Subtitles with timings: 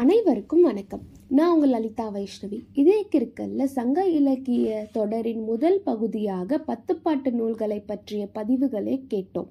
[0.00, 1.02] அனைவருக்கும் வணக்கம்.
[1.28, 2.58] நான் உங்கள் லலிதா வைஷ்ணவி.
[2.72, 9.50] இதே கிற்கல்ல சங்க இலக்கிய தொடரின் முதல் பகுதியாக பத்துப்பாட்டு நூல்களை பற்றிய பதிவுகளை கேட்டோம்.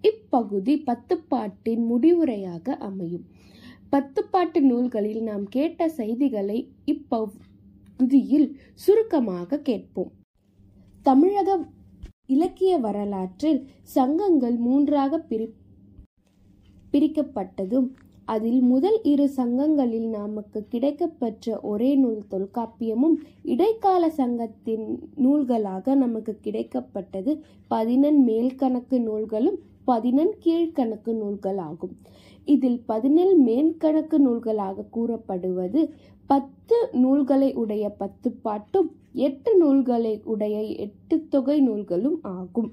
[0.00, 3.24] இப்பகுதி பத்துப்பாட்டின் முடிவுரையாக அமையும்.
[3.92, 10.10] பத்துப்பாட்டு நூல்களில் நாம் கேட்ட செய்திகளை இப்பகுதியில் சுருக்கமாக கேட்போம்.
[11.02, 11.58] தமிழக
[12.26, 15.48] இலக்கிய வரலாற்றில் சங்கங்கள் மூன்றாக பிரி
[16.92, 17.88] பிரிக்கப்பட்டதும்
[18.28, 23.16] அதில் முதல் இரு சங்கங்களில் நமக்கு கிடைக்கப்பெற்ற ஒரே நூல் தொல்காப்பியமும்
[23.52, 24.86] இடைக்கால சங்கத்தின்
[25.24, 27.34] நூல்களாக நமக்கு கிடைக்கப்பட்டது
[27.68, 31.94] பதினெண் மேல்கணக்கு நூல்களும் பதினெண் கீழ்கணக்கு நூல்களாகும்.
[32.44, 35.80] இதில் பதினேழு மேல்கணக்கு நூல்களாக கூறப்படுவது
[36.30, 38.88] பத்து நூல்களை உடைய பத்து பாட்டும்
[39.26, 42.70] எட்டு நூல்களை உடைய எட்டு தொகை நூல்களும் ஆகும்.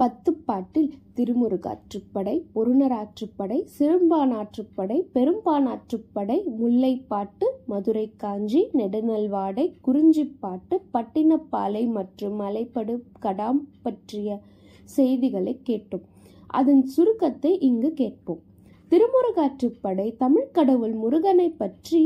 [0.00, 14.38] பத்துப்பாட்டில் திருமுருகாற்றுப்படை பொருணராற்றுப்படை சிறும்பானாற்றுப்படை பெரும்பானாற்றுப்படை முல்லைப்பாட்டு மதுரை காஞ்சி நெடுநல்வாடை குறிஞ்சிப்பாட்டு பட்டினப்பாலை மற்றும் மலைப்படு கடாம் பற்றிய
[14.84, 16.04] செய்திகளை கேட்டோம்.
[16.46, 18.42] அதன் சுருக்கத்தை இங்கு கேட்போம்.
[18.90, 22.02] திருமுருகாற்றுப்படை தமிழ் கடவுள் முருகனை பற்றி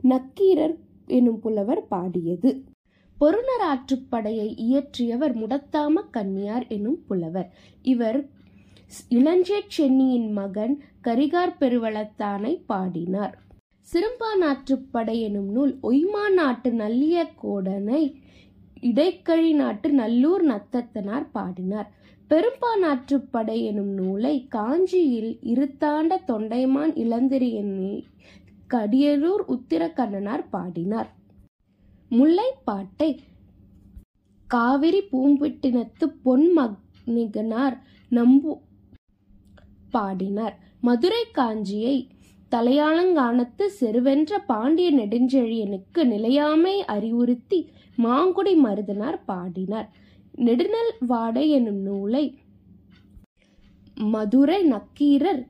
[0.00, 2.50] நக்கீரர் எனும் புலவர் பாடியது.
[3.20, 7.50] பொருணராற்றுப்படையை இயற்றியவர் முடத்தாம கன்னியார் எனும் புலவர்.
[7.82, 8.28] இவர்
[9.08, 13.38] இளஞ்சேட் சென்னியின் மகன் கரிகார் பெருவளத்தானை பாடினார்.
[13.92, 18.02] சிறும்பானாற்றுப்படை எனும் நூல் ஒய்மா நாட்டு நல்லிய கோடனை
[18.80, 21.88] இடைக்கழி நாட்டு நல்லூர் நத்தத்தனார் பாடினார்.
[22.30, 28.04] பெரும்பானாற்றுப்படை எனும் நூலை காஞ்சியில் இருத்தாண்ட தொண்டைமான் இளந்திரியனை
[28.70, 31.10] கடியலூர் உத்திரக்கண்ணனார் பாடினார்.
[32.16, 33.10] முல்லைப்பாட்டை.
[34.48, 37.76] காவிரி பூம்பிட்டினத்து பொன்மணிகனார்
[38.08, 38.52] நம்பு
[39.90, 40.56] பாடினார்.
[40.80, 41.96] மதுரை காஞ்சியை
[42.50, 47.58] தலையாளங்கானத்து செருவென்ற பாண்டிய நெடுஞ்செழியனுக்கு நிலையாமை அறிவுறுத்தி
[48.02, 49.88] மாங்குடி மருதனார் பாடினார்.
[50.38, 52.24] நெடுநல் வாடை எனும் நூலை
[54.12, 55.42] மதுரை நக்கீரர்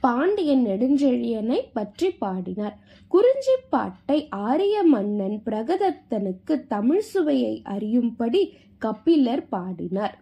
[0.00, 2.76] பாண்டியன் நெடுஞ்செழியனை பற்றி பாடினார்.
[3.08, 8.42] குறிஞ்சி பாட்டை ஆரிய மன்னன் பிரகதத்தனுக்கு தமிழ் சுவையை அறியும்படி
[8.78, 10.16] கபிலர் பாடினார்.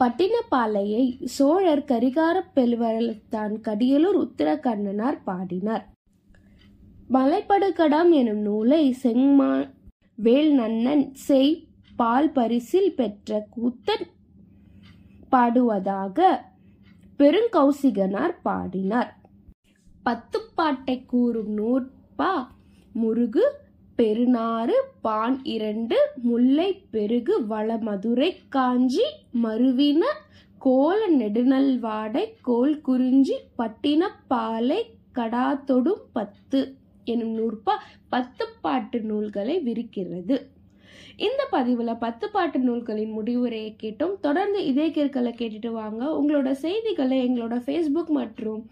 [0.00, 5.84] பட்டினப்பாலையை சோழர் கரிகார பெருவளத்தான் கடியலூர் உத்தரகண்ணனார் பாடினார்.
[7.12, 9.70] மலைப்படுகடாம் எனும் நூலை செங்மா
[10.16, 11.54] வேல் நன்னன் செய்
[11.96, 14.06] பால் பரிசில் பெற்ற கூத்தன்
[15.30, 16.18] பாடுவதாக
[17.18, 19.12] பெருங்கௌசிகனார் பாடினார்.
[20.06, 22.32] பத்துப்பாட்டை கூறும் நூற்பா
[22.92, 23.44] முருகு
[23.98, 29.06] பெருநாறு பான் இரண்டு முல்லை பெருகு வளமதுரை காஞ்சி
[29.42, 30.04] மருவின
[30.58, 34.80] கோல நெடுநல்வாடை கோல் குறிஞ்சி பட்டினப்பாலை
[35.14, 36.60] கடாத்தொடும் பத்து
[37.04, 37.74] எனும் நூற்பா
[38.08, 40.36] பத்து பாட்டு நூல்களை விரிக்கிறது.
[41.16, 44.20] இந்த பதிவில் பத்து பாட்டு நூல்களின் முடிவுரையை கேட்டோம்.
[44.20, 46.04] தொடர்ந்து இதே கேட்கலை கேட்டுட்டு வாங்க.
[46.20, 48.70] உங்களோட செய்திகளை எங்களோட ஃபேஸ்புக் மற்றும்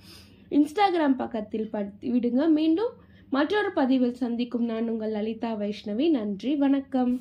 [0.51, 2.49] இன்ஸ்டாகிராம் பக்கத்தில் படுத்தி விடுங்க.
[2.49, 2.93] மீண்டும்
[3.31, 6.11] மற்றொரு பதிவில் சந்திக்கும் நான் உங்கள் லலிதா வைஷ்ணவி.
[6.11, 6.57] நன்றி.
[6.57, 7.21] வணக்கம்.